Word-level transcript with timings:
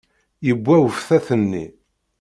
Yewwa 0.47 0.75
uftat-nni. 0.87 1.65